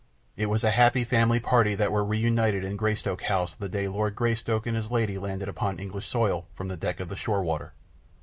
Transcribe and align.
It 0.35 0.47
was 0.47 0.63
a 0.63 0.71
happy 0.71 1.03
family 1.03 1.39
party 1.39 1.75
that 1.75 1.91
were 1.91 2.03
reunited 2.03 2.63
in 2.63 2.75
Greystoke 2.75 3.21
House 3.21 3.53
the 3.53 3.69
day 3.69 3.85
that 3.85 3.91
Lord 3.91 4.15
Greystoke 4.15 4.65
and 4.65 4.75
his 4.75 4.89
lady 4.89 5.19
landed 5.19 5.47
upon 5.47 5.77
English 5.77 6.07
soil 6.07 6.47
from 6.55 6.69
the 6.69 6.75
deck 6.75 6.99
of 6.99 7.07
the 7.09 7.15
Shorewater. 7.15 7.73